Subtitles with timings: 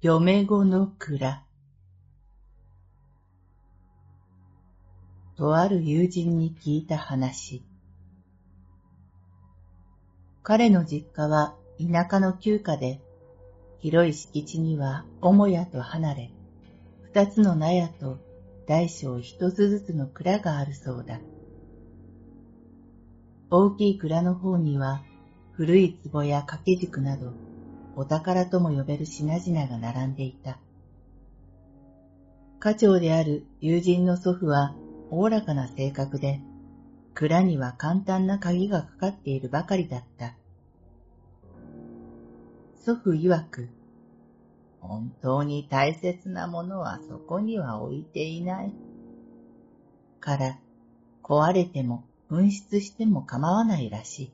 [0.00, 1.42] 嫁子の蔵
[5.36, 7.64] とある友人に聞いた話。
[10.44, 13.00] 彼の実家は田舎の旧家で、
[13.80, 16.30] 広い敷地には母屋と離れ、
[17.02, 18.18] 二つの納屋と
[18.68, 21.18] 大小一つずつの蔵があるそうだ。
[23.50, 25.00] 大きい蔵の方には
[25.52, 27.32] 古い壺や掛け軸など
[27.96, 30.58] お宝とも呼べる品々が並んでいた。
[32.60, 34.74] 家長である友人の祖父は
[35.10, 36.40] おおらかな性格で、
[37.14, 40.34] 蔵には簡単な鍵がかかっているばかりだった。
[42.84, 43.68] 祖父曰く、
[44.80, 48.72] 本当に大切なものはそこには置いていない。
[50.20, 50.58] から、
[51.22, 54.32] 壊れても紛失しても構わないらしい。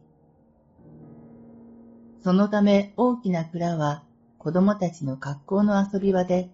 [2.23, 4.03] そのため大きな蔵は
[4.39, 6.51] 子供たちの格好の遊び場で、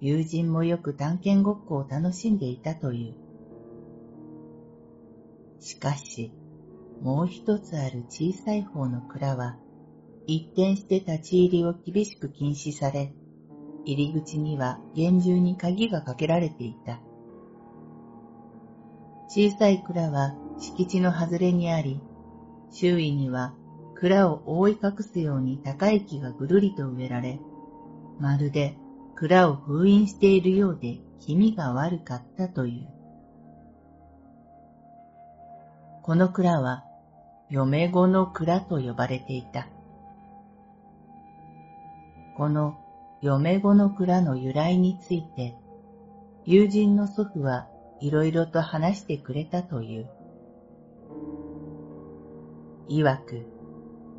[0.00, 3.14] 友人もよく探検ごっこを楽しんでいたという。
[5.62, 6.32] しかし、
[7.00, 9.56] もう一つある小さい方の蔵は、
[10.26, 13.12] 一転して立ち入りを厳しく禁止され、
[13.84, 17.00] 入り口には厳重に鍵がかけられていた。
[19.28, 22.00] 小さい蔵は敷地の外れにあり、
[22.70, 23.52] 周囲には
[23.96, 27.40] 蔵を覆い隠すように高い木がぐるりと植えられ、
[28.20, 28.76] まるで
[29.16, 32.88] 蔵を封印しているようで気味が悪かったという。
[36.04, 36.84] この蔵は、
[37.50, 39.68] 嫁子の蔵と呼ばれていた。
[42.36, 42.78] この
[43.20, 45.56] 嫁子の蔵の由来について、
[46.44, 47.68] 友人の祖父は
[48.00, 50.21] いろいろと話してくれたという。
[52.88, 53.46] 曰く、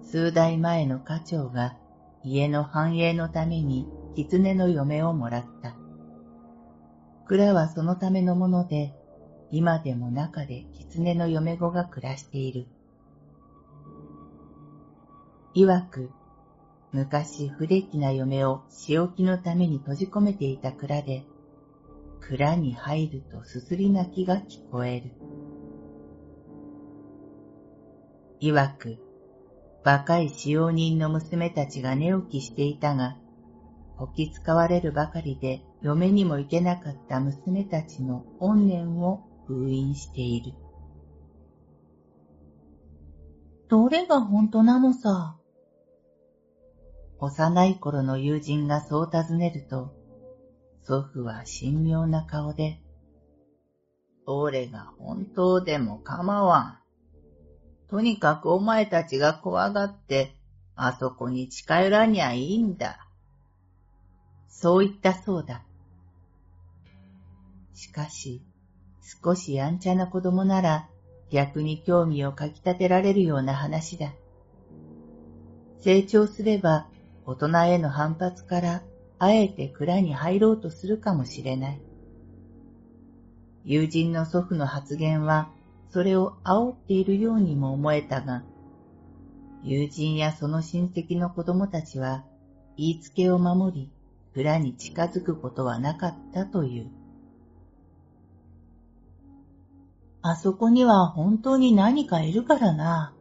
[0.02, 1.78] 数代前の家長が
[2.24, 5.76] 家の繁栄のために狐の嫁をもらった。
[7.26, 8.94] 蔵はそのためのもので、
[9.52, 12.68] 今でも中で狐の嫁子が暮らしている。
[15.56, 16.10] 曰く、
[16.92, 21.26] 昔不出来な嫁を仕置きのために閉じ込めていた蔵で、
[22.22, 25.12] 蔵に入るとすすり泣きが聞こえる。
[28.46, 28.98] 曰く、
[29.86, 33.16] 若い使用人の娘たちが寝起きしていたが、
[33.98, 40.52] こき使われるばかりで嫁にも行けなかった娘たちの怨念を封印している。
[43.70, 45.38] どれが本当なのさ？
[47.20, 49.94] 幼い頃の友人がそう尋ねると、
[50.82, 52.82] 祖父は神妙な顔で、
[54.28, 56.83] どれが本当でも構わん。
[57.94, 60.34] とにかくお前たちが怖がって、
[60.76, 63.08] あそこに近寄らにゃいいんだ。
[64.50, 65.62] そう言ったそうだ。
[67.76, 68.42] しかし、
[69.24, 70.90] 少しやんちゃな子供なら
[71.30, 74.12] 逆に興味をかき立てられるような話だ。
[75.80, 76.88] 成長すれば
[77.28, 78.82] 大人への反発から
[79.20, 81.82] あえて蔵に入ろうとするかもしれない。
[83.64, 85.52] 友人の祖父の発言は
[85.94, 88.42] それを煽っているようにも思えたが、
[89.62, 92.24] 友人やその親戚の子供たちは
[92.76, 93.92] 言いつけを守り、
[94.34, 96.88] 蔵に近づくことはなかったという。
[100.24, 103.14] あそこには本当に何かいるからな。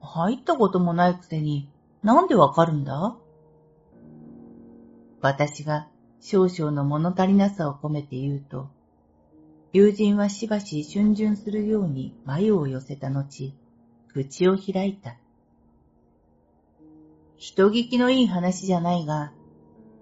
[0.00, 1.68] 入ったこともないくせに、
[2.04, 3.16] なんでわかるんだ？
[5.20, 5.88] 私が
[6.20, 8.68] 少々の物足りなさを込めて言うと、
[9.76, 13.52] 友人はしばし逡巡するように眉を寄せた後、
[14.10, 15.16] 口を開いた。
[17.36, 19.32] 人聞きのいい話じゃないが、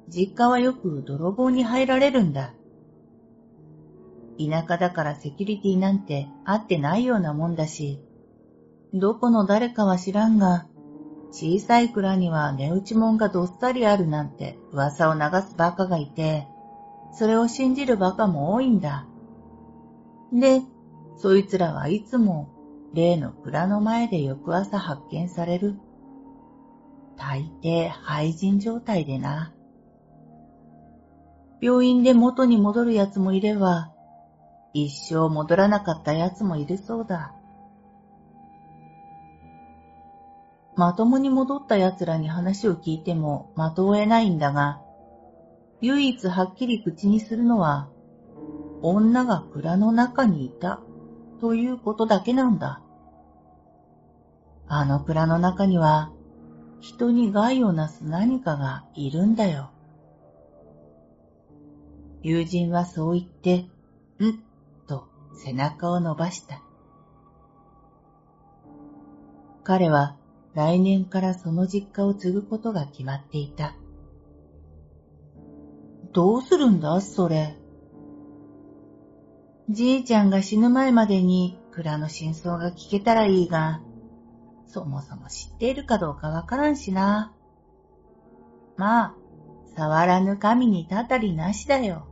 [0.08, 2.54] 実家はよく泥棒に入られるんだ。
[4.38, 7.98] 田舎だからセキュリティなんてあってないようなもんだし、
[8.92, 10.66] どこの誰かは知らんが、
[11.32, 16.46] 小さい蔵には値打ちもんがどっさりあるなんて噂を流す馬鹿がいて、
[17.12, 19.08] それを信じる馬鹿も多いんだ。
[20.34, 20.62] で、
[21.16, 22.48] そいつらはいつも
[22.92, 25.76] 例の蔵の前で翌朝発見される。
[27.16, 29.54] 大抵廃人状態でな。
[31.60, 33.92] 病院で元に戻る奴もいれば、
[34.72, 37.32] 一生戻らなかった奴もいるそうだ。
[40.76, 44.80] まともに戻った奴らに話を聞いても的を得ないんだが、
[45.80, 47.88] 唯一はっきり口にするのは、
[48.86, 50.78] 女が蔵の中にいた、
[51.40, 52.82] ということだけなんだ。
[54.68, 56.12] あの蔵の中には、
[56.80, 59.70] 人に害をなす何かがいるんだよ。
[62.22, 63.70] 友人はそう言って、
[64.18, 64.42] うん
[64.86, 66.62] と背中を伸ばした。
[69.62, 70.14] 彼は
[70.52, 73.74] 来年からその実家を継ぐことが決まっていた。
[76.12, 77.56] どうするんだ、それ。
[79.70, 83.80] じいちゃんが死ぬ前までに蔵の真相が聞けたらいいが、
[84.66, 87.32] そもそも知っているかどうかわからんしな。
[88.76, 89.14] まあ、
[89.76, 92.06] 触らぬ神にたたりなしだよ。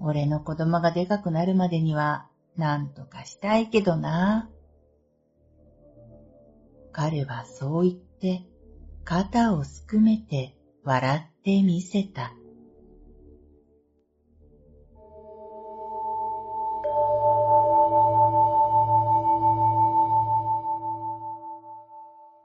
[0.00, 2.26] 俺の子供がでかくなるまでには、
[2.56, 4.50] なんとかしたいけどな。
[6.92, 8.42] 彼はそう言って、
[9.04, 12.32] 肩をすくめて笑ってみせた。